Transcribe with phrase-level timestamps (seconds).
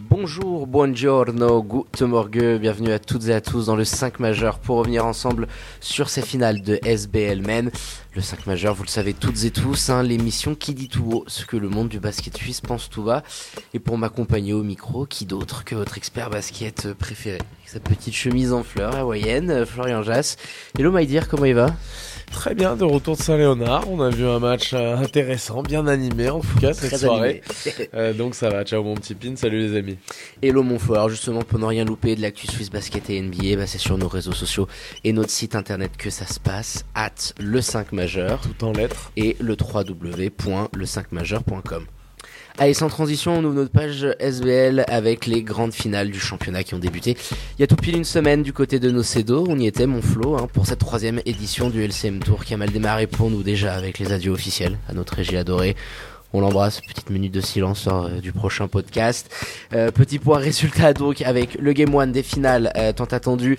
[0.00, 4.78] Bonjour, buongiorno, guten morgue, bienvenue à toutes et à tous dans le 5 majeur pour
[4.78, 5.48] revenir ensemble
[5.80, 7.70] sur ces finales de SBL Men.
[8.14, 11.24] Le 5 majeur, vous le savez toutes et tous, hein, l'émission qui dit tout haut
[11.26, 13.22] ce que le monde du basket suisse pense tout bas.
[13.74, 17.38] Et pour m'accompagner au micro, qui d'autre que votre expert basket préféré?
[17.66, 20.36] Sa petite chemise en fleurs hawaïenne, Florian Jass.
[20.78, 21.66] Hello Maïdir, comment il va?
[22.32, 23.88] Très bien, de retour de Saint-Léonard.
[23.88, 27.42] On a vu un match euh, intéressant, bien animé en tout cas cette Très soirée.
[27.94, 29.98] Euh, donc ça va, ciao mon petit pin, salut les amis.
[30.42, 33.66] Hello mon fort, justement pour ne rien louper de l'actu Suisse Basket et NBA, bah,
[33.66, 34.66] c'est sur nos réseaux sociaux
[35.04, 39.12] et notre site internet que ça se passe, at le 5 majeur Tout en lettres.
[39.16, 41.84] et le www.le5majeur.com.
[42.58, 46.74] Allez, sans transition, on ouvre notre page SBL avec les grandes finales du championnat qui
[46.74, 47.16] ont débuté.
[47.58, 50.02] Il y a tout pile une semaine du côté de Nocedo, on y était, mon
[50.02, 53.42] Flo, hein, pour cette troisième édition du LCM Tour qui a mal démarré pour nous
[53.42, 55.76] déjà avec les adieux officiels à notre régie adorée.
[56.34, 59.30] On l'embrasse, petite minute de silence lors euh, du prochain podcast.
[59.74, 63.58] Euh, petit point résultat donc avec le Game 1 des finales euh, tant attendu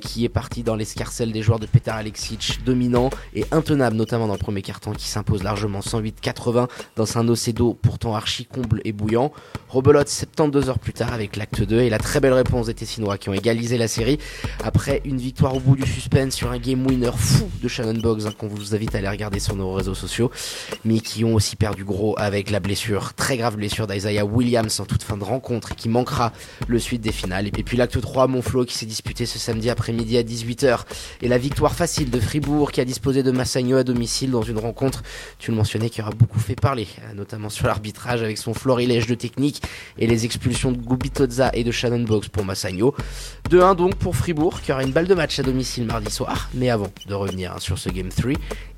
[0.00, 4.34] qui est parti dans l'escarcelle des joueurs de Petar Alexic dominant et intenable notamment dans
[4.34, 9.32] le premier carton qui s'impose largement 108-80 dans un Ocedo pourtant archi comble et bouillant.
[9.68, 13.18] Rebelote 72 heures plus tard avec l'acte 2 et la très belle réponse des Tessinois
[13.18, 14.18] qui ont égalisé la série
[14.62, 18.26] après une victoire au bout du suspense sur un game winner fou de Shannon Boggs
[18.26, 20.30] hein, qu'on vous invite à aller regarder sur nos réseaux sociaux
[20.84, 24.84] mais qui ont aussi perdu gros avec la blessure, très grave blessure d'Isaiah Williams en
[24.84, 26.32] toute fin de rencontre et qui manquera
[26.68, 27.46] le suite des finales.
[27.48, 30.80] Et puis l'acte 3, Montflot qui s'est disputé ce samedi après-midi à 18h
[31.22, 34.58] et la victoire facile de Fribourg qui a disposé de Massagno à domicile dans une
[34.58, 35.02] rencontre,
[35.38, 39.14] tu le mentionnais, qui aura beaucoup fait parler, notamment sur l'arbitrage avec son florilège de
[39.14, 39.62] technique
[39.98, 42.94] et les expulsions de Gubitoza et de Shannon Box pour Massagno.
[43.50, 46.50] 2-1 donc pour Fribourg qui aura une balle de match à domicile mardi soir.
[46.54, 48.32] Mais avant de revenir sur ce Game 3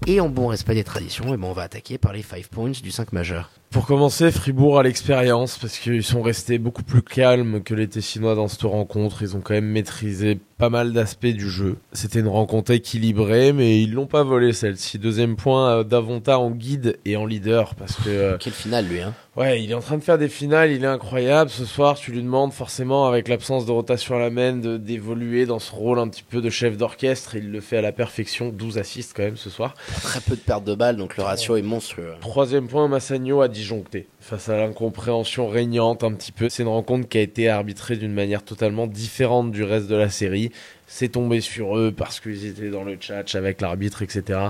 [0.06, 2.70] et en bon respect des traditions, eh ben, on va attaquer par les 5 points
[2.70, 3.48] du 5 majeur.
[3.70, 8.34] Pour commencer, Fribourg a l'expérience parce qu'ils sont restés beaucoup plus calmes que les Tessinois
[8.34, 9.22] dans cette rencontre.
[9.22, 11.76] Ils ont quand même maîtrisé pas mal d'aspects du jeu.
[11.92, 14.98] C'était une rencontre équilibrée, mais ils l'ont pas volé celle-ci.
[14.98, 19.00] Deuxième point, euh, Davonta en guide et en leader parce que euh, Quelle finale lui,
[19.00, 21.48] hein Ouais, il est en train de faire des finales, il est incroyable.
[21.48, 25.60] Ce soir, tu lui demandes forcément, avec l'absence de rotation à la main, d'évoluer dans
[25.60, 27.36] ce rôle un petit peu de chef d'orchestre.
[27.36, 29.74] Il le fait à la perfection, 12 assists quand même ce soir.
[30.02, 32.14] Très peu de pertes de balles, donc le ratio est monstrueux.
[32.20, 36.48] Troisième point, Massagno a disjoncté face à l'incompréhension régnante un petit peu.
[36.48, 40.08] C'est une rencontre qui a été arbitrée d'une manière totalement différente du reste de la
[40.08, 40.52] série.
[40.86, 44.40] C'est tombé sur eux parce qu'ils étaient dans le chat avec l'arbitre, etc.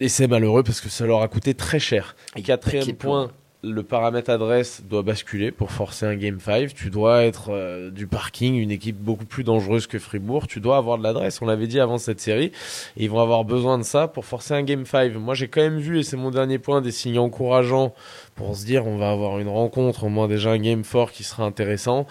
[0.00, 2.16] Et c'est malheureux parce que ça leur a coûté très cher.
[2.36, 3.30] Et Quatrième paquet point,
[3.64, 6.72] le paramètre adresse doit basculer pour forcer un game 5.
[6.74, 10.46] Tu dois être euh, du parking, une équipe beaucoup plus dangereuse que Fribourg.
[10.46, 12.52] Tu dois avoir de l'adresse, on l'avait dit avant cette série.
[12.96, 15.12] Et ils vont avoir besoin de ça pour forcer un game 5.
[15.16, 17.94] Moi, j'ai quand même vu, et c'est mon dernier point, des signes encourageants
[18.36, 21.24] pour se dire on va avoir une rencontre, au moins déjà un game fort qui
[21.24, 22.06] sera intéressant.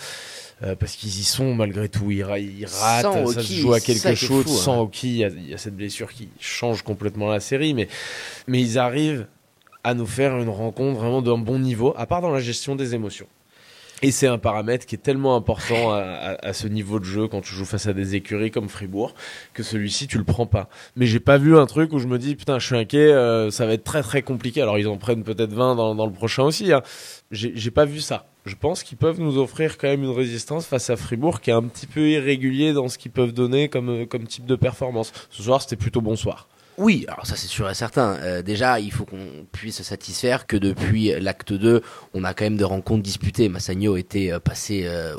[0.63, 3.73] Euh, parce qu'ils y sont malgré tout, ils, ra- ils ratent, Sans ça se joue
[3.73, 4.43] à quelque chose.
[4.43, 4.57] fou, hein.
[4.57, 7.87] Sans hockey, il y, y a cette blessure qui change complètement la série, mais,
[8.47, 9.27] mais ils arrivent
[9.87, 12.93] à nous faire une rencontre vraiment d'un bon niveau, à part dans la gestion des
[12.93, 13.27] émotions.
[14.01, 17.55] Et c'est un paramètre qui est tellement important à, ce niveau de jeu quand tu
[17.55, 19.15] joues face à des écuries comme Fribourg
[19.53, 20.67] que celui-ci tu le prends pas.
[20.97, 23.49] Mais j'ai pas vu un truc où je me dis putain je suis inquiet, euh,
[23.49, 24.61] ça va être très très compliqué.
[24.61, 26.73] Alors ils en prennent peut-être 20 dans, dans le prochain aussi.
[26.73, 26.83] Hein.
[27.31, 28.27] J'ai j'ai pas vu ça.
[28.45, 31.53] Je pense qu'ils peuvent nous offrir quand même une résistance face à Fribourg qui est
[31.53, 35.13] un petit peu irrégulier dans ce qu'ils peuvent donner comme, euh, comme type de performance.
[35.31, 36.49] Ce soir c'était plutôt bonsoir.
[36.77, 38.17] Oui, alors ça c'est sûr et certain.
[38.21, 41.81] Euh, déjà, il faut qu'on puisse se satisfaire que depuis l'acte 2,
[42.13, 43.49] on a quand même des rencontres disputées.
[43.49, 45.15] Massagno était euh, passé euh,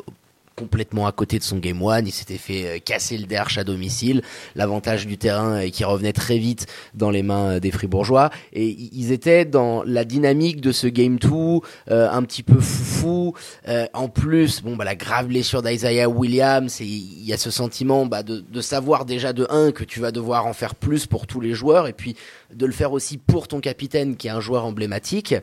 [0.59, 3.63] complètement à côté de son game one, il s'était fait euh, casser le derche à
[3.63, 4.21] domicile,
[4.55, 8.67] l'avantage du terrain euh, qui revenait très vite dans les mains euh, des Fribourgeois, et
[8.67, 13.33] ils étaient dans la dynamique de ce game 2, euh, un petit peu foufou,
[13.69, 18.05] euh, en plus, bon bah la grave blessure d'Isaiah Williams, il y a ce sentiment
[18.05, 21.25] bah, de, de savoir déjà de 1 que tu vas devoir en faire plus pour
[21.25, 22.15] tous les joueurs, et puis
[22.53, 25.35] de le faire aussi pour ton capitaine qui est un joueur emblématique,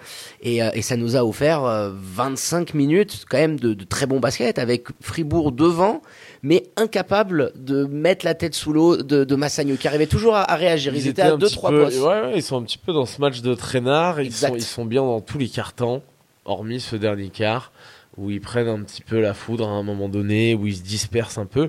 [0.43, 4.07] et, euh, et ça nous a offert euh, 25 minutes quand même de, de très
[4.07, 6.03] bon basket avec Fribourg devant,
[6.43, 10.51] mais incapable de mettre la tête sous l'eau de, de Massagno, qui arrivait toujours à,
[10.51, 10.95] à réagir.
[10.95, 11.99] Ils, étaient à un 2-3 petit peu- postes.
[12.01, 14.21] Ouais, ouais, ils sont un petit peu dans ce match de traînard.
[14.21, 16.03] Ils sont, ils sont bien dans tous les cartons,
[16.45, 17.73] hormis ce dernier quart
[18.19, 20.83] où ils prennent un petit peu la foudre à un moment donné, où ils se
[20.83, 21.69] dispersent un peu.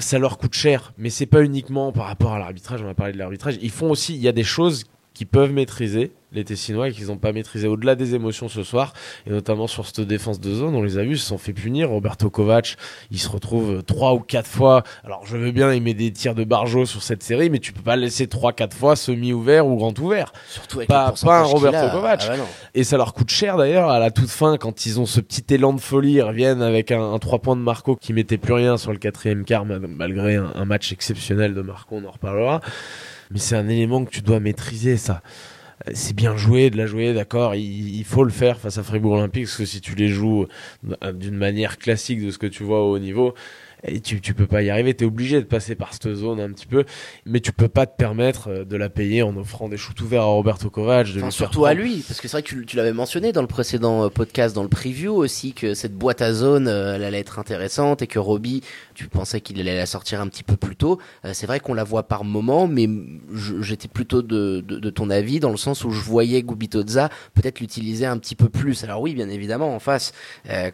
[0.00, 2.82] Ça leur coûte cher, mais c'est pas uniquement par rapport à l'arbitrage.
[2.82, 3.58] On va parler de l'arbitrage.
[3.60, 7.08] Ils font aussi, il y a des choses qu'ils peuvent maîtriser, les Tessinois, et qu'ils
[7.08, 8.92] n'ont pas maîtrisé au-delà des émotions ce soir,
[9.26, 11.52] et notamment sur cette défense de zone, on les a vus, ils se sont fait
[11.52, 11.90] punir.
[11.90, 12.76] Roberto Kovac,
[13.10, 14.84] il se retrouve trois ou quatre fois.
[15.04, 17.72] Alors je veux bien, il met des tirs de barjo sur cette série, mais tu
[17.72, 20.32] peux pas le laisser trois, quatre fois semi-ouvert ou grand ouvert.
[20.48, 21.90] Surtout avec Pas- le pas un Roberto a.
[21.90, 22.20] Kovac.
[22.30, 22.44] Ah bah.
[22.74, 25.42] Et ça leur coûte cher d'ailleurs à la toute fin quand ils ont ce petit
[25.52, 28.52] élan de folie, ils reviennent avec un, un 3 points de Marco qui mettait plus
[28.54, 32.12] rien sur le quatrième quart ma- malgré un, un match exceptionnel de Marco, on en
[32.12, 32.60] reparlera.
[33.30, 35.22] Mais c'est un élément que tu dois maîtriser ça.
[35.94, 37.54] C'est bien joué de la jouer, d'accord.
[37.54, 40.46] Il, il faut le faire face à Fribourg Olympique parce que si tu les joues
[41.02, 43.34] euh, d'une manière classique de ce que tu vois au haut niveau,
[43.84, 44.94] et tu, tu peux pas y arriver.
[44.94, 46.84] Tu es obligé de passer par cette zone un petit peu,
[47.26, 50.22] mais tu peux pas te permettre euh, de la payer en offrant des shoots ouverts
[50.22, 51.12] à Roberto Kovac.
[51.12, 53.42] De Enfin, surtout à lui, parce que c'est vrai que tu, tu l'avais mentionné dans
[53.42, 57.04] le précédent euh, podcast, dans le preview aussi, que cette boîte à zone, euh, elle
[57.04, 58.62] allait être intéressante et que Roby,
[58.94, 60.98] tu pensais qu'il allait la sortir un petit peu plus tôt.
[61.32, 62.88] C'est vrai qu'on la voit par moment, mais
[63.60, 67.60] j'étais plutôt de, de, de ton avis dans le sens où je voyais Gubitoza peut-être
[67.60, 68.84] l'utiliser un petit peu plus.
[68.84, 70.12] Alors oui, bien évidemment, en face,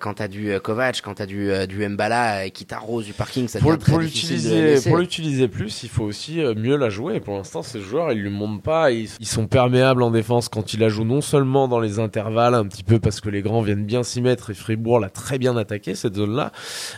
[0.00, 2.66] quand t'as du Kovac, quand t'as du, du Mbala qui
[3.02, 6.88] du parking, ça pour, pour l'utiliser pour l'utiliser plus il faut aussi euh, mieux la
[6.88, 7.20] jouer.
[7.20, 8.90] Pour l'instant ces joueurs ils lui montent pas.
[8.90, 12.54] Ils, ils sont perméables en défense quand ils la jouent non seulement dans les intervalles
[12.54, 15.38] un petit peu parce que les grands viennent bien s'y mettre et Fribourg l'a très
[15.38, 16.52] bien attaqué cette zone là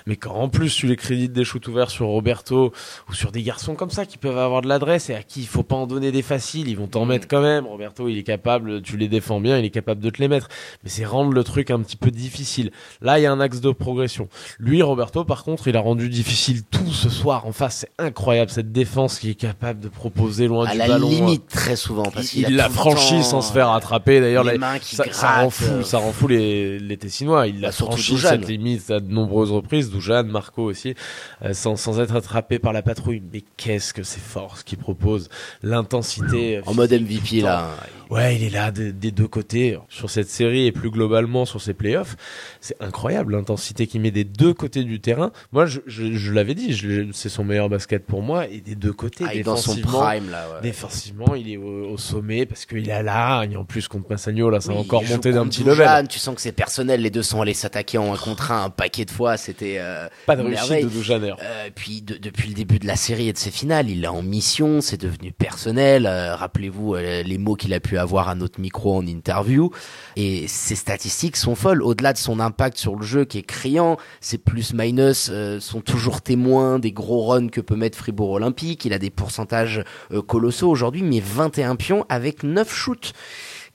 [0.07, 2.73] mais quand en plus tu les crédites des shoots ouverts sur Roberto
[3.09, 5.47] ou sur des garçons comme ça qui peuvent avoir de l'adresse et à qui il
[5.47, 7.09] faut pas en donner des faciles ils vont t'en Mm.
[7.09, 7.67] mettre quand même.
[7.67, 10.49] Roberto il est capable tu les défends bien il est capable de te les mettre.
[10.85, 12.71] Mais c'est rendre le truc un petit peu difficile.
[13.01, 14.29] Là il y a un axe de progression.
[14.59, 17.79] Lui, Roberto, par contre, il a rendu difficile tout ce soir en face.
[17.79, 21.09] C'est incroyable cette défense qui est capable de proposer loin à du la ballon.
[21.09, 23.71] limite très souvent parce Il qu'il il l'a tout le franchi temps, sans se faire
[23.71, 24.21] euh, attraper.
[24.21, 25.83] D'ailleurs, les là, mains qui ça, ça rend fou, euh.
[25.83, 27.47] ça rend fou les, les Tessinois.
[27.47, 28.29] Il l'a Bah, surtout franchi Dujan.
[28.29, 29.91] cette limite à de nombreuses reprises.
[29.91, 30.95] Dujan, Marco aussi,
[31.43, 33.23] euh, sans, sans être attrapé par la patrouille.
[33.33, 35.29] Mais qu'est-ce que c'est fort ce qu'il propose.
[35.63, 36.61] L'intensité.
[36.67, 37.71] en mode MVP là.
[38.11, 41.61] Ouais, il est là des, des deux côtés sur cette série et plus globalement sur
[41.61, 42.17] ces playoffs.
[42.61, 45.31] C'est incroyable l'intensité qu'il met des deux côtés du terrain.
[45.53, 46.77] Moi, je, je, je l'avais dit,
[47.13, 49.77] c'est son meilleur basket pour moi et des deux côtés Ah, il est dans son
[49.77, 50.47] prime là.
[50.55, 50.63] ouais.
[50.63, 53.45] Défensivement, il est au, au sommet parce qu'il est là.
[53.45, 56.09] Et en plus contre Massagno, là, ça Oui, va encore monter d'un petit level.
[56.09, 57.03] Tu sens que c'est personnel.
[57.03, 59.37] Les deux sont allés s'attaquer en un contre un un paquet de fois.
[59.37, 61.21] C'était euh, Pas de réussite de Dujan.
[61.23, 64.09] Euh, puis de- depuis le début de la série et de ses finales, il est
[64.09, 66.07] en mission, c'est devenu personnel.
[66.07, 69.71] Euh, Rappelez-vous euh, les mots qu'il a pu avoir à notre micro en interview.
[70.17, 71.83] Et ses statistiques sont folles.
[71.83, 76.23] Au-delà de son impact sur le jeu qui est criant, ses plus-minus euh, sont toujours
[76.23, 78.85] témoins des gros runs que peut mettre Fribourg Olympique.
[78.85, 83.13] Il a des pourcentages euh, colossaux aujourd'hui, mais 21 pions avec 9 shoots.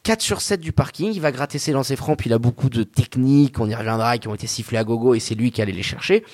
[0.03, 2.69] 4 sur 7 du parking, il va gratter ses lancers francs, puis il a beaucoup
[2.69, 5.61] de techniques, on y reviendra, qui ont été sifflés à gogo, et c'est lui qui
[5.61, 6.25] allait les chercher.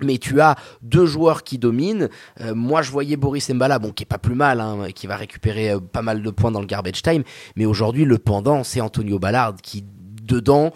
[0.00, 2.08] Mais tu as deux joueurs qui dominent.
[2.40, 5.16] Euh, moi, je voyais Boris Mbala, bon, qui est pas plus mal, hein, qui va
[5.16, 7.24] récupérer euh, pas mal de points dans le garbage time.
[7.56, 9.84] Mais aujourd'hui, le pendant, c'est Antonio Ballard qui,
[10.22, 10.72] dedans,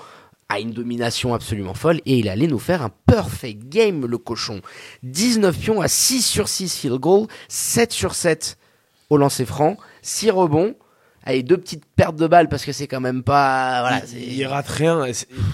[0.53, 4.61] a une domination absolument folle et il allait nous faire un perfect game, le cochon.
[5.03, 8.59] 19 pions à 6 sur 6 field goal, 7 sur 7
[9.09, 10.75] au lancer franc, 6 rebonds.
[11.25, 13.81] Allez, deux petites pertes de balles parce que c'est quand même pas.
[13.83, 15.05] Voilà, il, il rate rien.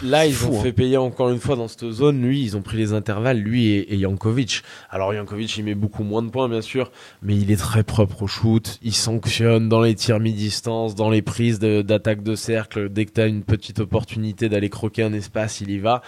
[0.03, 0.63] Là, ils fou, ont hein.
[0.63, 2.23] fait payer encore une fois dans cette zone.
[2.23, 4.63] Lui, ils ont pris les intervalles, lui et, et Jankovic.
[4.91, 6.91] Alors, Jankovic, il met beaucoup moins de points, bien sûr,
[7.23, 8.79] mais il est très propre au shoot.
[8.83, 12.89] Il sanctionne dans les tirs mi-distance, dans les prises de- d'attaque de, cercle.
[12.89, 16.03] Dès que tu as une petite opportunité d'aller croquer un espace, il y va.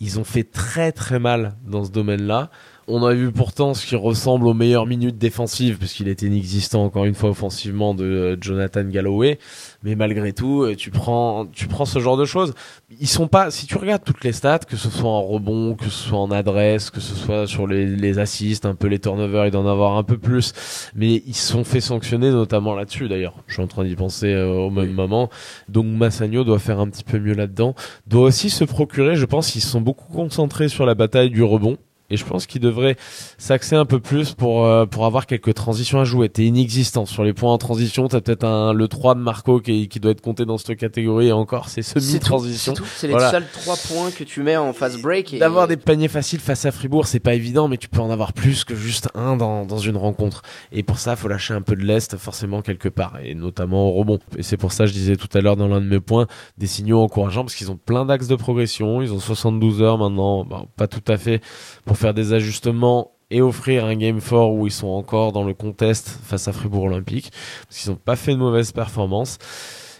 [0.00, 2.50] Ils ont fait très très mal dans ce domaine-là.
[2.86, 7.06] On a vu pourtant ce qui ressemble aux meilleures minutes défensives, puisqu'il était inexistant encore
[7.06, 9.38] une fois offensivement de euh, Jonathan Galloway.
[9.82, 12.52] Mais malgré tout, euh, tu prends, tu prends ce genre de choses.
[13.00, 15.86] Ils sont pas, si tu regardes toutes les stats, que ce soit en rebond, que
[15.86, 19.46] ce soit en adresse, que ce soit sur les, les assists, un peu les turnovers,
[19.46, 20.52] il doit en avoir un peu plus.
[20.94, 23.34] Mais ils se sont fait sanctionner notamment là-dessus d'ailleurs.
[23.46, 25.30] Je suis en train d'y penser euh, au même moment.
[25.70, 27.74] Donc Massagno doit faire un petit peu mieux là-dedans.
[28.06, 31.78] Doit aussi se procurer, je pense se sont beaucoup concentrés sur la bataille du rebond.
[32.10, 32.96] Et je pense qu'il devrait
[33.38, 36.28] s'axer un peu plus pour euh, pour avoir quelques transitions à jouer.
[36.28, 38.08] T'es inexistant sur les points en transition.
[38.08, 41.28] T'as peut-être un le 3 de Marco qui, qui doit être compté dans cette catégorie
[41.28, 42.74] et encore c'est semi-transition.
[42.96, 43.30] C'est les Voilà.
[43.30, 45.32] seuls trois points que tu mets en fast break.
[45.34, 48.10] et- D'avoir des paniers faciles face à Fribourg, c'est pas évident, mais tu peux en
[48.10, 50.42] avoir plus que juste un dans, dans une rencontre.
[50.72, 53.92] Et pour ça, faut lâcher un peu de l'est, forcément, quelque part, et notamment au
[53.92, 54.18] rebond.
[54.36, 56.26] Et c'est pour ça, je disais tout à l'heure dans l'un de mes points,
[56.58, 60.44] des signaux encourageants, parce qu'ils ont plein d'axes de progression, ils ont 72 heures maintenant,
[60.44, 61.40] bon, pas tout à fait,
[61.86, 65.54] pour faire des ajustements et offrir un game fort où ils sont encore dans le
[65.54, 67.32] contest face à Fribourg Olympique,
[67.66, 69.38] parce qu'ils n'ont pas fait de mauvaise performance.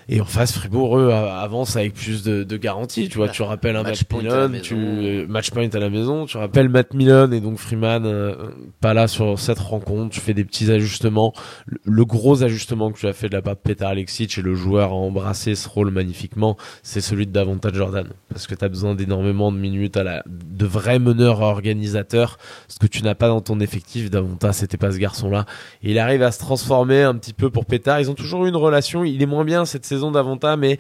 [0.09, 3.09] Et en face, Fribourg, eux, avance avec plus de, de garantie.
[3.09, 4.51] Tu vois, tu rappelles un match, tu, maison.
[4.77, 8.35] euh, match point à la maison, tu rappelles Matt Millen et donc Freeman, euh,
[8.81, 10.11] pas là sur cette rencontre.
[10.15, 11.33] Tu fais des petits ajustements.
[11.67, 14.43] Le, le gros ajustement que tu as fait de la part de Petar Alexic et
[14.43, 18.07] le joueur a embrassé ce rôle magnifiquement, c'est celui de Davonta Jordan.
[18.29, 22.39] Parce que tu as besoin d'énormément de minutes à la, de vrais meneurs organisateurs.
[22.69, 24.11] Ce que tu n'as pas dans ton effectif.
[24.11, 25.47] Davonta, c'était pas ce garçon-là.
[25.83, 28.01] Et il arrive à se transformer un petit peu pour Pétard.
[28.01, 29.05] Ils ont toujours eu une relation.
[29.05, 30.79] Il est moins bien cette saison d'Avanta, mais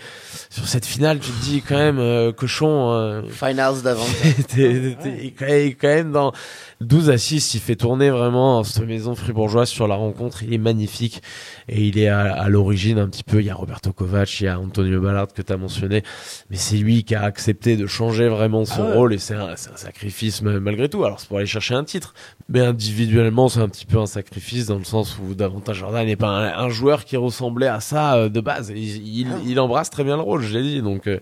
[0.50, 4.04] sur cette finale, tu te dis quand même, euh, cochon, euh, Finals d'avant.
[4.48, 6.32] t'es- t'es- il est quand même- dans
[6.80, 7.54] 12 à 6.
[7.54, 10.42] Il fait tourner vraiment cette maison fribourgeoise sur la rencontre.
[10.42, 11.22] Il est magnifique.
[11.68, 13.40] Et il est à, à l'origine un petit peu.
[13.40, 16.02] Il y a Roberto Kovac, il y a Antonio Ballard que tu as mentionné.
[16.50, 18.96] Mais c'est lui qui a accepté de changer vraiment son Ah ouais.
[18.96, 19.14] rôle.
[19.14, 21.04] Et c'est un, sacrifice ma- malgré tout.
[21.04, 22.12] Alors c'est pour aller chercher un titre.
[22.50, 26.16] Mais individuellement, c'est un petit peu un sacrifice dans le sens où davantage Jordan n'est
[26.16, 28.70] pas un, un joueur qui ressemblait à ça euh, de base.
[28.74, 30.82] Il, il, il embrasse très bien le rôle, je l'ai dit.
[30.82, 31.20] Donc euh,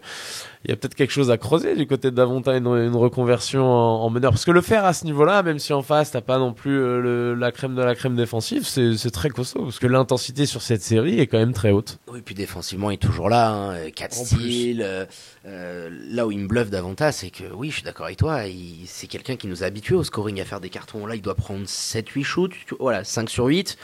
[0.64, 3.64] il y a peut-être quelque chose à creuser du côté de Davonta, une, une reconversion
[3.64, 4.30] en, en meneur.
[4.30, 6.78] Parce que le faire à ce niveau-là, même si en face t'as pas non plus
[6.78, 9.64] euh, le- la crème de la crème défensive, c'est c'est très costaud.
[9.64, 11.98] Parce que l'intensité sur cette série est quand même très haute.
[12.10, 13.50] Oui, puis défensivement, il est toujours là.
[13.52, 13.90] Hein.
[13.94, 14.86] 4 En styles.
[15.46, 18.46] euh, là où il me bluffe davantage, c'est que oui, je suis d'accord avec toi.
[18.46, 21.06] il- C'est quelqu'un qui nous a habitués au scoring à faire des cartons.
[21.06, 22.52] Là, il doit prendre 7-8 shoots.
[22.66, 23.76] tu- Voilà, 5 sur 8.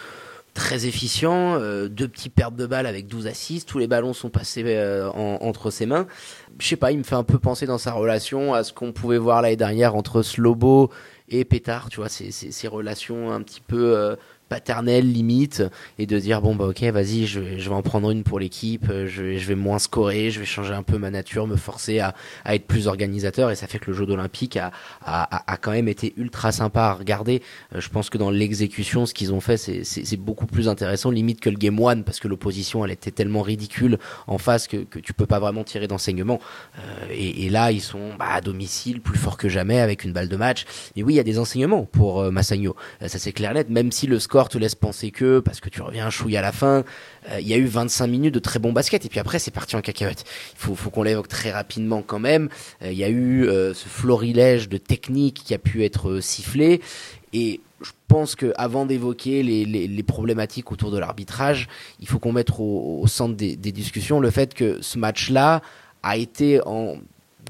[0.59, 1.55] Très efficient.
[1.61, 3.69] euh, deux petits pertes de balles avec 12 assists.
[3.69, 6.07] Tous les ballons sont passés euh, en- entre ses mains.
[6.59, 8.93] Je sais pas, il me fait un peu penser dans sa relation à ce qu'on
[8.93, 10.91] pouvait voir l'année dernière entre Slobo
[11.29, 11.91] et Pétard.
[11.91, 12.09] Tu vois,
[12.67, 14.17] relations un petit peu.
[14.49, 15.63] Paternelle limite
[15.99, 19.07] et de dire bon bah ok vas-y je, vais- en prendre une pour l'équipe euh,
[19.07, 22.15] je, vais- moins scorer je vais changer un peu ma nature me forcer à,
[22.47, 23.51] être plus organisateur.
[23.51, 24.73] Et ça fait que le jeu d'Olympique a,
[25.05, 27.43] a, a- quand même été ultra sympa à regarder.
[27.75, 31.41] Euh, je pense que dans l'exécution ce qu'ils ont fait c'est- beaucoup plus intéressant limite
[31.41, 35.13] que le game one parce que l'opposition elle était tellement ridicule en face que, tu
[35.13, 36.41] peux pas vraiment tirer d'enseignement.
[36.79, 40.29] Euh, et, là ils sont bah, à domicile plus forts que jamais avec une balle
[40.29, 40.65] de match.
[40.97, 42.75] Et oui il y a des enseignements pour euh, Massagno
[43.07, 45.69] ça c'est clair et net, même si le score te laisse penser que, parce que
[45.69, 46.85] tu reviens un chouille à la fin,
[47.31, 49.51] euh, il y a eu 25 minutes de très bon basket, et puis après c'est
[49.51, 50.25] parti en cacahuète.
[50.53, 52.49] Il faut, qu'on l'évoque très rapidement quand même.
[52.83, 56.81] Euh, Il y a eu euh, ce florilège de techniques qui a pu être sifflé,
[57.33, 61.69] et je pense que avant d'évoquer les, problématiques autour de l'arbitrage,
[62.01, 65.63] il faut qu'on mette au, centre des discussions le fait que ce match-là
[66.03, 66.97] a été en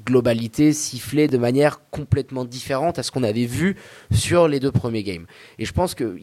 [0.03, 3.75] globalité sifflé de manière complètement différente à ce qu'on avait vu
[4.11, 5.25] sur les deux premiers games.
[5.57, 6.17] Et je pense que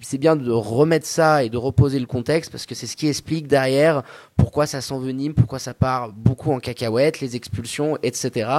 [0.00, 3.08] c'est bien de remettre ça et de reposer le contexte parce que c'est ce qui
[3.08, 4.02] explique derrière
[4.36, 8.50] pourquoi ça s'envenime, pourquoi ça part beaucoup en cacahuètes, les expulsions, etc.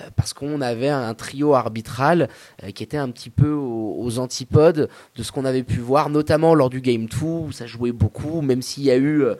[0.00, 2.28] Euh, parce qu'on avait un trio arbitral
[2.62, 6.54] euh, qui était un petit peu aux, antipodes de ce qu'on avait pu voir, notamment
[6.54, 9.34] lors du Game 2 où ça jouait beaucoup, même s'il y a eu euh,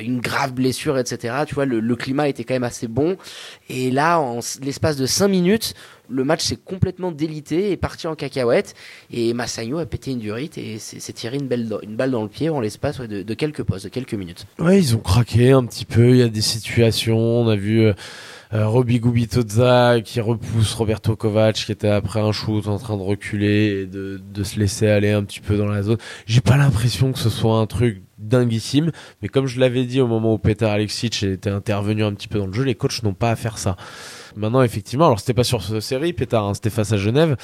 [0.00, 1.34] une grave blessure, etc.
[1.46, 3.16] Tu vois, le climat était quand même assez bon.
[3.68, 5.74] Et là, en l'espace de 5 minutes,
[6.08, 8.74] le match s'est complètement délité et parti en cacahuète.
[9.10, 12.28] Et Massagno a pété une durite et s'est tiré une, belle, une balle dans le
[12.28, 14.46] pied en l'espace de, de quelques postes, de quelques minutes.
[14.58, 16.10] Ouais, ils ont craqué un petit peu.
[16.10, 17.18] Il y a des situations.
[17.18, 17.92] On a vu euh,
[18.52, 23.82] Roby Gubitoza qui repousse Roberto Kovac qui était après un shoot en train de reculer
[23.82, 25.98] et de, de se laisser aller un petit peu dans la zone.
[26.26, 28.90] J'ai pas l'impression que ce soit un truc dinguissime,
[29.22, 32.38] mais comme je l'avais dit au moment où Peter Alexic était intervenu un petit peu
[32.38, 33.76] dans le jeu, les coachs n'ont pas à faire ça.
[34.36, 37.36] Maintenant, effectivement, alors c'était pas sur ce série, Peter, hein, c'était face à Genève.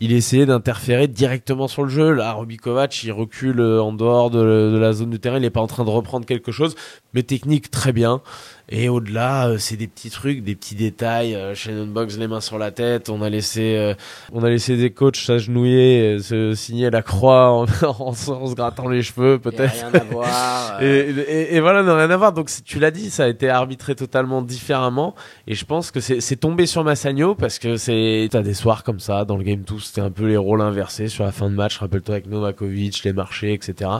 [0.00, 2.12] Il essayait d'interférer directement sur le jeu.
[2.12, 5.38] Là, Roby Kovac, il recule euh, en dehors de, de la zone du terrain.
[5.38, 6.76] Il n'est pas en train de reprendre quelque chose,
[7.14, 8.22] mais technique très bien.
[8.70, 11.34] Et au-delà, euh, c'est des petits trucs, des petits détails.
[11.34, 13.08] Euh, Shannon Boggs, les mains sur la tête.
[13.08, 13.94] On a laissé, euh,
[14.32, 17.62] on a laissé des coachs s'agenouiller, se signer la croix en,
[17.98, 19.72] en, se en se grattant les cheveux, peut-être.
[19.72, 20.78] rien à voir.
[20.82, 22.32] Et, et- et voilà, n'a rien à voir.
[22.32, 25.14] Donc, tu l'as dit, ça a été arbitré totalement différemment.
[25.46, 28.84] Et je pense que c'est c'est tombé sur Massagno parce que c'est, t'as des soirs
[28.84, 31.48] comme ça, dans le Game 2, c'était un peu les rôles inversés sur la fin
[31.48, 31.78] de match.
[31.78, 33.90] Rappelle-toi avec Novakovic, les marchés, etc.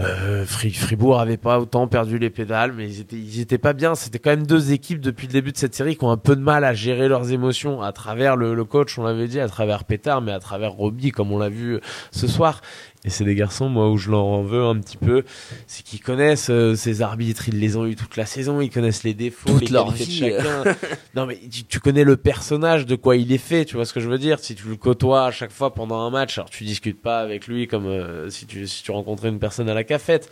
[0.00, 3.72] Euh, Fri- Fribourg avait pas autant perdu les pédales, mais ils étaient, ils étaient pas
[3.72, 3.94] bien.
[3.96, 6.36] C'était quand même deux équipes depuis le début de cette série qui ont un peu
[6.36, 9.48] de mal à gérer leurs émotions à travers le, le coach, on l'avait dit, à
[9.48, 11.80] travers Pétard, mais à travers Roby, comme on l'a vu
[12.12, 12.60] ce soir.
[13.08, 15.24] Et c'est des garçons, moi, où je leur en veux un petit peu,
[15.66, 19.02] c'est qu'ils connaissent euh, ces arbitres, ils les ont eu toute la saison, ils connaissent
[19.02, 20.44] les défauts, Toute les leur qualités de vie.
[20.44, 20.76] chacun.
[21.14, 23.94] non, mais tu, tu connais le personnage, de quoi il est fait, tu vois ce
[23.94, 24.40] que je veux dire?
[24.40, 27.46] Si tu le côtoies à chaque fois pendant un match, alors tu discutes pas avec
[27.46, 30.28] lui comme euh, si, tu, si tu rencontrais une personne à la cafette,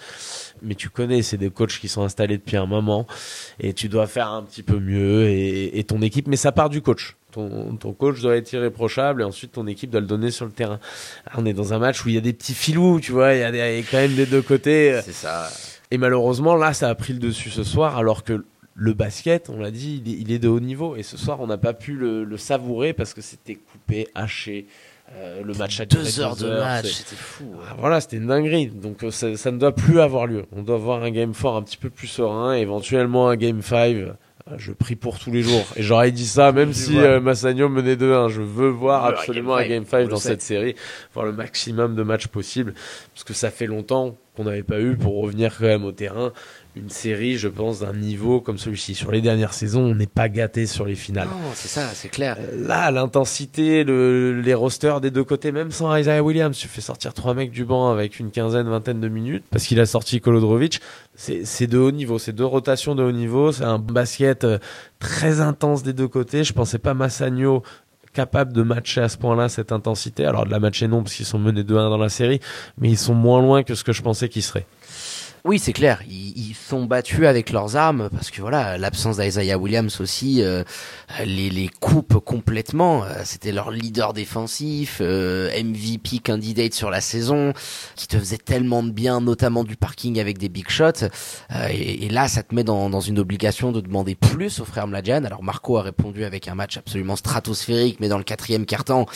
[0.61, 3.07] mais tu connais, c'est des coachs qui sont installés depuis un moment,
[3.59, 6.69] et tu dois faire un petit peu mieux, et, et ton équipe, mais ça part
[6.69, 7.17] du coach.
[7.37, 10.53] Ton, ton coach doit être irréprochable et ensuite ton équipe doit le donner sur le
[10.53, 10.81] terrain.
[11.37, 13.41] On est dans un match où il y a des petits filous, tu vois, il
[13.41, 14.99] y a, des, a quand même des deux côtés.
[15.05, 15.51] c'est ça.
[15.91, 19.59] Et malheureusement, là, ça a pris le dessus ce soir, alors que le basket, on
[19.59, 20.97] l'a dit, il est, de haut niveau.
[20.97, 24.67] Et ce soir, on n'a pas pu le, savourer parce que c'était coupé, haché.
[25.13, 27.45] Euh, le match à deux heures de match, c'était fou.
[27.69, 28.69] Ah, voilà, c'était une dinguerie.
[28.69, 30.47] Donc euh, ça, ça, ne doit plus avoir lieu.
[30.53, 33.97] On doit avoir un game fort un petit peu plus serein, éventuellement un game 5
[34.09, 34.17] ah,
[34.57, 35.67] je prie pour tous les jours.
[35.77, 38.29] Et j'aurais dit ça même si euh, Massagno menait 2-1.
[38.29, 40.77] Je veux voir absolument un Game 5 dans cette série,
[41.15, 42.75] voir le maximum de matchs possible,
[43.15, 46.33] parce que ça fait longtemps qu'on n'avait pas eu pour revenir quand même au terrain
[46.77, 48.95] une série, je pense, d'un niveau comme celui-ci.
[48.95, 51.27] Sur les dernières saisons, on n'est pas gâté sur les finales.
[51.27, 52.37] Non, c'est ça, c'est clair.
[52.39, 56.83] Euh, là, l'intensité, le, les rosters des deux côtés, même sans Isaiah Williams, tu fais
[56.83, 60.21] sortir trois mecs du banc avec une quinzaine, vingtaine de minutes, parce qu'il a sorti
[60.21, 60.81] Kolodrovic.
[61.15, 64.59] C'est de haut niveau, c'est deux rotations de haut niveau, c'est un basket euh,
[64.99, 66.45] très intense des deux côtés.
[66.45, 67.63] Je pensais pas Massagno
[68.13, 70.27] capable de matcher à ce point-là cette intensité.
[70.27, 72.41] Alors de la matcher non parce qu'ils sont menés 2-1 dans la série,
[72.79, 74.67] mais ils sont moins loin que ce que je pensais qu'ils seraient.
[75.47, 76.03] Oui, c'est clair.
[76.11, 80.65] Ils, sont battus avec leurs armes parce que voilà, l'absence d'Isaiah Williams aussi euh,
[81.25, 83.05] les, les coupe complètement.
[83.05, 87.53] Euh, c'était leur leader défensif, euh, MVP candidate sur la saison,
[87.95, 91.07] qui te faisait tellement de bien, notamment du parking avec des big shots.
[91.71, 94.89] Et, et, là, ça te met dans, dans, une obligation de demander plus au frère
[94.89, 95.23] Mladjan.
[95.23, 99.07] Alors Marco a répondu avec un match absolument stratosphérique, mais dans le quatrième quart-temps,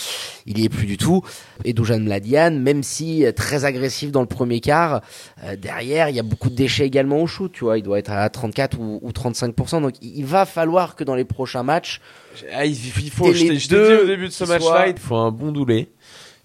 [0.47, 1.23] il y est plus du tout.
[1.65, 5.01] Et Dujan Mladian, même si très agressif dans le premier quart,
[5.59, 8.11] derrière, il y a beaucoup de déchets également au shoot, tu vois, il doit être
[8.11, 12.01] à 34 ou, 35%, donc il va falloir que dans les prochains matchs,
[12.53, 12.77] ah, il,
[13.11, 15.89] faut, je t'ai dit au début de ce match-là, il faut un bon doublé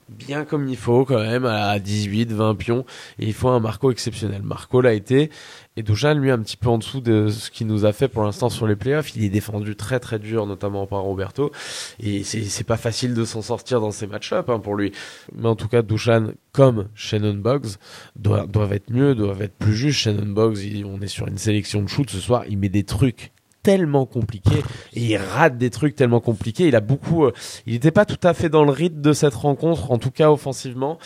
[0.09, 2.85] bien comme il faut quand même à 18 20 pions.
[3.19, 4.41] Et il faut un Marco exceptionnel.
[4.43, 5.29] Marco l'a été.
[5.77, 8.23] Et Dujan lui un petit peu en dessous de ce qu'il nous a fait pour
[8.23, 9.15] l'instant sur les playoffs.
[9.15, 11.51] Il est défendu très très dur notamment par Roberto.
[11.99, 14.91] Et c'est pas facile de s'en sortir dans ces match-up hein, pour lui.
[15.33, 17.75] Mais en tout cas Dujan comme Shannon Boggs
[18.15, 19.99] doivent, être mieux doivent être plus justes.
[19.99, 22.43] Shannon Boggs on est sur une sélection de shoot ce soir.
[22.47, 23.31] Il met des trucs
[23.65, 26.67] tellement compliqué et il rate des trucs tellement compliqués.
[26.67, 27.33] Il a beaucoup, euh,
[27.65, 30.29] il n'était pas tout à fait dans le rythme de cette rencontre, en tout cas
[30.29, 30.99] offensivement.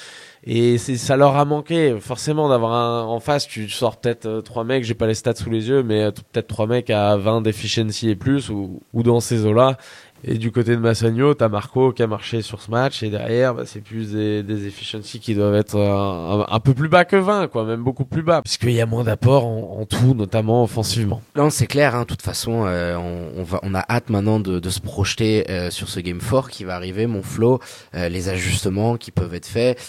[0.43, 3.47] Et ça leur a manqué forcément d'avoir un en face.
[3.47, 6.11] Tu sors peut-être euh, trois mecs, j'ai pas les stats sous les yeux, mais euh,
[6.11, 9.77] peut-être trois mecs à 20 d'efficiency et plus ou, ou dans ces eaux-là.
[10.23, 13.53] Et du côté de Massagno, t'as Marco qui a marché sur ce match et derrière,
[13.53, 17.15] bah, c'est plus des, des efficiency qui doivent être euh, un, peu plus bas que
[17.15, 21.21] 20, quoi, même beaucoup plus bas, puisqu'il y a moins d'apports en, tout, notamment offensivement.
[21.35, 21.95] Non, c'est clair.
[21.95, 25.87] Hein, de toute façon, euh, on, va, a hâte maintenant de, se projeter euh, sur
[25.87, 27.59] ce game 4 qui va arriver, mon flow,
[27.93, 29.79] les ajustements qui peuvent être faits,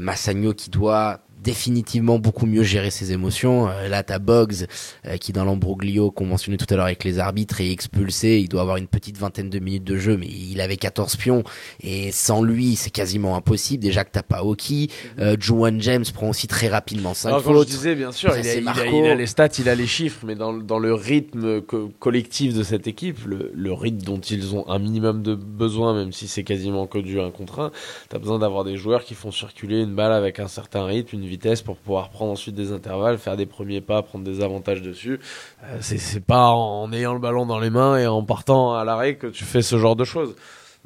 [0.00, 3.68] Massagno qui doit définitivement beaucoup mieux gérer ses émotions.
[3.68, 4.66] Euh, là, t'as Boggs
[5.06, 8.40] euh, qui, dans l'embroglio qu'on mentionnait tout à l'heure avec les arbitres, est expulsé.
[8.40, 11.44] Il doit avoir une petite vingtaine de minutes de jeu, mais il avait 14 pions.
[11.80, 13.80] Et sans lui, c'est quasiment impossible.
[13.80, 14.88] Déjà que t'as pas Hockey.
[15.20, 17.68] Euh, Juwan James prend aussi très rapidement 5 Alors, fautes.
[17.68, 20.80] je disais, bien sûr, il a, les stats, il a les chiffres, mais dans, dans
[20.80, 21.60] le rythme
[22.00, 26.10] collectif de cette équipe, le, le, rythme dont ils ont un minimum de besoin, même
[26.10, 27.70] si c'est quasiment que du 1 contre 1,
[28.08, 31.26] t'as besoin d'avoir des joueurs qui font circuler une balle avec un certain rythme, une
[31.26, 35.20] vitesse pour pouvoir prendre ensuite des intervalles, faire des premiers pas, prendre des avantages dessus.
[35.64, 39.16] Euh, c'est pas en ayant le ballon dans les mains et en partant à l'arrêt
[39.16, 40.34] que tu fais ce genre de choses.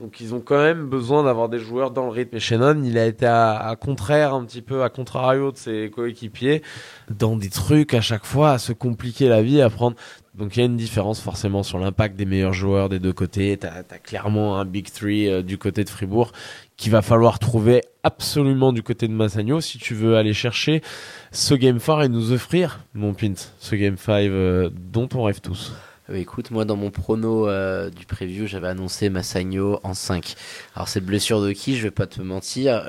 [0.01, 2.37] Donc ils ont quand même besoin d'avoir des joueurs dans le rythme.
[2.37, 6.63] Et Shannon, il a été à, contraire un petit peu, à contrario de ses coéquipiers,
[7.11, 9.97] dans des trucs à chaque fois, à se compliquer la vie, à prendre.
[10.35, 13.59] Donc il y a une différence forcément sur l'impact des meilleurs joueurs des deux côtés.
[13.61, 16.33] Tu as, clairement un Big Three euh, du côté de Fribourg
[16.81, 20.81] qu'il va falloir trouver absolument du côté de Massagno si tu veux aller chercher
[21.31, 25.43] ce Game 4 et nous offrir, mon Pint, ce Game 5 euh, dont on rêve
[25.43, 25.75] tous.
[26.09, 30.35] Euh, écoute, moi dans mon prono euh, du preview, j'avais annoncé Massagno en 5.
[30.75, 32.83] Alors cette blessure de qui, je vais pas te mentir,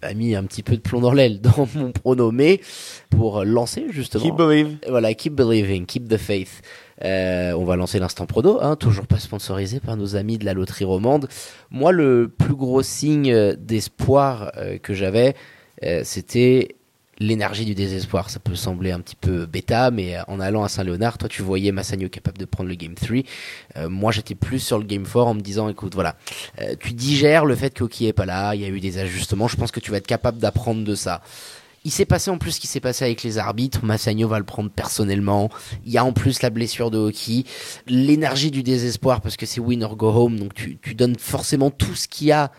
[0.00, 2.62] a mis un petit peu de plomb dans l'aile dans mon prono, mais
[3.10, 4.24] pour lancer justement.
[4.24, 4.78] Keep believe.
[4.88, 6.62] Voilà, keep believing, keep the faith.
[7.04, 10.54] Euh, on va lancer l'instant prono, hein, toujours pas sponsorisé par nos amis de la
[10.54, 11.28] loterie romande.
[11.70, 15.34] Moi, le plus gros signe d'espoir euh, que j'avais,
[15.84, 16.76] euh, c'était
[17.18, 18.30] l'énergie du désespoir.
[18.30, 21.70] Ça peut sembler un petit peu bêta, mais en allant à Saint-Léonard, toi, tu voyais
[21.70, 23.88] Massagno capable de prendre le Game 3.
[23.88, 26.16] moi, j'étais plus sur le Game 4 en me disant, écoute, voilà,
[26.80, 29.56] tu digères le fait qu'Oki est pas là, il y a eu des ajustements, je
[29.56, 31.22] pense que tu vas être capable d'apprendre de ça.
[31.84, 33.84] Il s'est passé en plus ce qui s'est passé avec les arbitres.
[33.84, 35.50] Massagno va le prendre personnellement.
[35.84, 37.44] Il y a en plus la blessure de hockey,
[37.86, 40.38] l'énergie du désespoir parce que c'est win or go home.
[40.38, 42.52] Donc tu, tu donnes forcément tout ce qu'il y a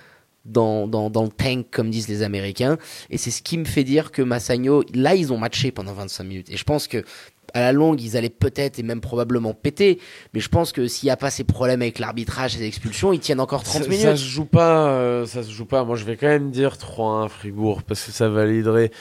[0.45, 2.77] dans, dans, dans, le tank, comme disent les Américains.
[3.09, 6.23] Et c'est ce qui me fait dire que Massagno, là, ils ont matché pendant 25
[6.23, 6.49] minutes.
[6.49, 7.03] Et je pense que
[7.53, 9.99] à la longue, ils allaient peut-être et même probablement péter.
[10.33, 13.19] Mais je pense que s'il n'y a pas ces problèmes avec l'arbitrage et expulsions, ils
[13.19, 14.03] tiennent encore 30 minutes.
[14.05, 15.83] Ça se joue pas, euh, ça se joue pas.
[15.83, 18.91] Moi, je vais quand même dire 3-1 Fribourg parce que ça validerait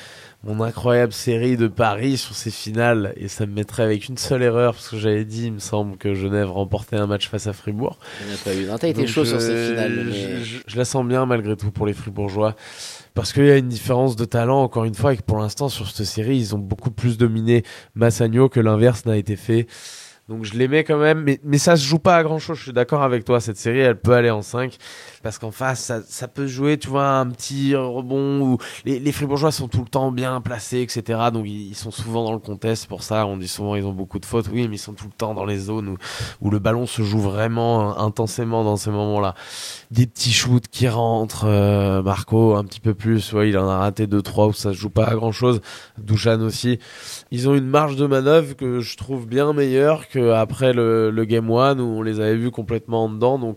[0.45, 4.43] mon incroyable série de paris sur ces finales et ça me mettrait avec une seule
[4.43, 7.53] erreur parce que j'avais dit, il me semble que Genève remportait un match face à
[7.53, 7.99] Fribourg.
[8.23, 8.79] Il n'y a pas eu.
[8.81, 10.05] T'as été chaud sur ces finales.
[10.11, 12.57] mais- Je, je- je la sens bien malgré tout pour les Fribourgeois.
[13.15, 15.69] Parce qu'il y a une différence de talent, encore une fois, et que pour l'instant,
[15.69, 17.63] sur cette série, ils ont beaucoup plus dominé
[17.95, 19.67] Massagno que l'inverse n'a été fait.
[20.29, 22.57] Donc je mets quand même, mais, mais ça se joue pas à grand chose.
[22.59, 23.41] Je suis d'accord avec toi.
[23.41, 24.77] Cette série, elle peut aller en 5
[25.23, 29.13] parce qu'en face, ça, ça peut jouer, tu vois, un petit rebond où les, les
[29.13, 31.21] Fribourgeois sont tout le temps bien placés, etc.
[31.33, 32.87] Donc ils, sont souvent dans le contest.
[32.87, 34.49] Pour ça, on dit souvent ils ont beaucoup de fautes.
[34.53, 35.97] Oui, mais ils sont tout le temps dans les zones où,
[36.41, 39.35] où le ballon se joue vraiment euh, intensément dans ces moments-là.
[39.91, 41.47] Des petits shoots qui rentrent.
[41.47, 43.33] euh, Marco, un petit peu plus.
[43.33, 45.61] Ouais, il en a raté deux trois où ça se joue pas à grand chose.
[45.99, 46.79] Douchan aussi.
[47.31, 51.25] Ils ont une marge de manœuvre que je trouve bien meilleure que après le, le
[51.25, 53.39] game one où on les avait vus complètement en dedans.
[53.39, 53.57] Donc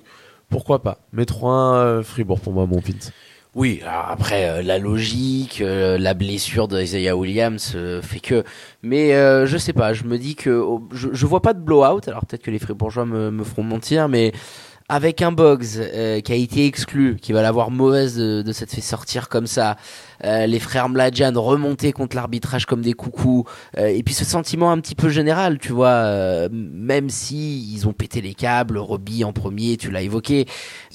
[0.50, 1.00] pourquoi pas.
[1.12, 3.12] Mais 3 euh, Fribourg pour moi, mon Pins.
[3.56, 8.44] Oui, après euh, la logique, euh, la blessure d'Isaiah Williams fait que,
[8.84, 9.12] mais
[9.46, 12.08] je sais pas, je me dis que je, je vois pas de blowout.
[12.08, 14.34] Alors peut-être que les Fribourgeois me, me feront mentir, mais
[14.88, 18.72] avec un Boggs euh, qui a été exclu, qui va l'avoir mauvaise de, de s'être
[18.72, 19.78] fait sortir comme ça,
[20.24, 23.46] euh, les frères Mladjan remonter contre l'arbitrage comme des coucous,
[23.78, 27.88] euh, et puis ce sentiment un petit peu général, tu vois, euh, même si ils
[27.88, 30.46] ont pété les câbles, Robbie en premier, tu l'as évoqué,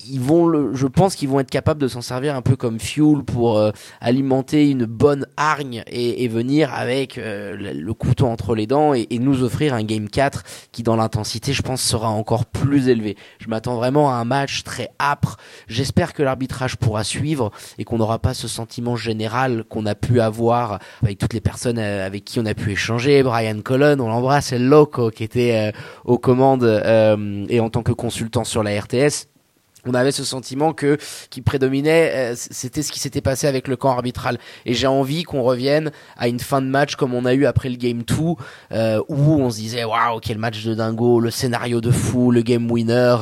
[0.08, 2.78] ils vont, le, je pense qu'ils vont être capables de s'en servir un peu comme
[2.78, 8.54] fuel pour euh, alimenter une bonne hargne et, et venir avec euh, le, couteau entre
[8.54, 12.08] les dents et, et nous offrir un game 4 qui dans l'intensité je pense sera
[12.08, 13.16] encore plus élevé.
[13.38, 15.36] Je m'attends vraiment à un match très âpre.
[15.68, 20.20] J'espère que l'arbitrage pourra suivre et qu'on n'aura pas ce sentiment général qu'on a pu
[20.20, 23.22] avoir avec toutes les personnes euh, avec qui on a pu échanger.
[23.22, 27.92] Brian Colon, on l'embrasse, Loco qui était euh, aux commandes euh, et en tant que
[27.92, 29.29] consultant sur la RTS
[29.86, 30.98] on avait ce sentiment que
[31.30, 34.38] qui prédominait, euh, c'était ce qui s'était passé avec le camp arbitral.
[34.66, 37.68] Et j'ai envie qu'on revienne à une fin de match comme on a eu après
[37.68, 38.14] le game 2,
[38.72, 42.42] euh, où on se disait waouh quel match de dingo, le scénario de fou, le
[42.42, 43.16] game winner.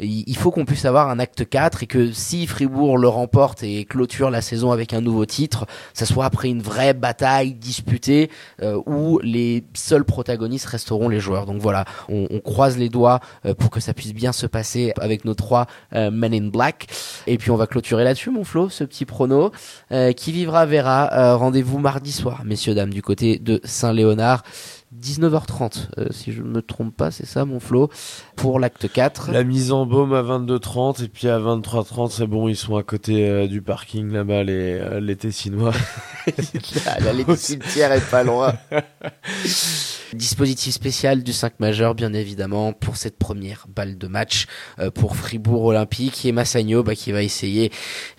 [0.00, 3.84] Il faut qu'on puisse avoir un acte 4 et que si Fribourg le remporte et
[3.84, 8.30] clôture la saison avec un nouveau titre, ça soit après une vraie bataille disputée
[8.62, 11.46] euh, où les seuls protagonistes resteront les joueurs.
[11.46, 14.92] Donc voilà, on, on croise les doigts euh, pour que ça puisse bien se passer
[15.00, 16.86] avec nos trois euh, Men in Black.
[17.26, 19.50] Et puis on va clôturer là-dessus, mon Flo, ce petit prono.
[19.92, 21.10] Euh, qui vivra verra.
[21.12, 24.42] Euh, Rendez-vous mardi soir, messieurs, dames, du côté de Saint-Léonard.
[25.02, 27.90] 19h30, euh, si je ne me trompe pas, c'est ça mon Flo,
[28.36, 29.32] pour l'acte 4.
[29.32, 32.84] La mise en baume à 22h30 et puis à 23h30, c'est bon, ils sont à
[32.84, 35.72] côté euh, du parking là-bas, les, euh, les Tessinois.
[36.86, 38.54] La- L'allée du cimetière est pas loin.
[40.16, 44.46] Dispositif spécial du 5 majeur, bien évidemment, pour cette première balle de match
[44.78, 47.70] euh, pour Fribourg Olympique et Massagno bah, qui va essayer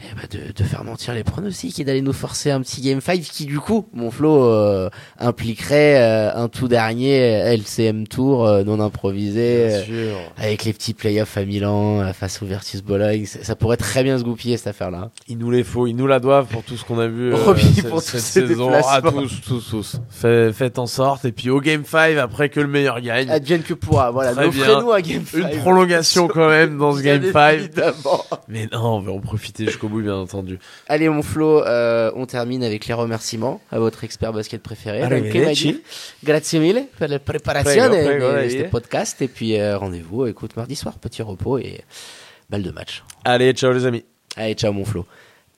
[0.01, 3.01] eh bah, de, de faire mentir les pronostics et d'aller nous forcer un petit Game
[3.01, 7.17] 5 qui, du coup, mon Flo, euh, impliquerait euh, un tout dernier
[7.55, 9.69] LCM Tour euh, non improvisé.
[9.89, 13.77] Euh, avec les petits playoffs à Milan euh, face au Virtus Bologne, ça ça pourrait
[13.77, 15.11] très bien se goupiller cette affaire-là.
[15.29, 17.31] Il nous les faut, ils nous la doivent pour tout ce qu'on a vu
[17.75, 18.69] cette, pour cette ces saison.
[18.73, 19.21] Ah, déplacements.
[19.21, 19.95] tous, tous, tous.
[20.09, 21.23] Fait- faites en sorte.
[21.23, 23.29] Et puis au Game 5, après que le meilleur gagne.
[23.29, 25.37] Advienne que pourra, voilà, Très offrez-nous un Game 5.
[25.37, 27.53] Une prolongation quand même dans ce Bien Game 5.
[27.53, 28.25] évidemment.
[28.47, 30.59] Mais non, on va en profiter jusqu'au bout, bien entendu.
[30.87, 35.01] Allez, mon Flo, euh, on termine avec les remerciements à votre expert basket préféré.
[35.01, 35.81] Arrivederci.
[36.23, 39.21] Grazie mille per la prego, de ce podcast.
[39.21, 41.81] Et puis, euh, rendez-vous, écoute, mardi soir, petit repos et
[42.49, 43.03] balle de match.
[43.23, 44.03] Allez, ciao les amis.
[44.35, 45.05] Allez, ciao, mon Flo.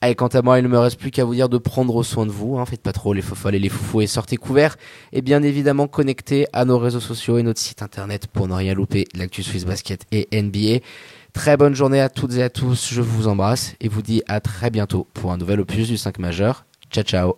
[0.00, 2.24] Allez, quant à moi, il ne me reste plus qu'à vous dire de prendre soin
[2.24, 2.58] de vous.
[2.58, 2.66] Hein.
[2.66, 4.76] Faites pas trop les fofolles et les foufous et sortez couverts.
[5.12, 8.74] Et bien évidemment, connectez à nos réseaux sociaux et notre site internet pour ne rien
[8.74, 10.84] louper l'actu Swiss Basket et NBA.
[11.32, 12.92] Très bonne journée à toutes et à tous.
[12.92, 16.18] Je vous embrasse et vous dis à très bientôt pour un nouvel opus du 5
[16.18, 16.64] majeur.
[16.90, 17.34] Ciao, ciao.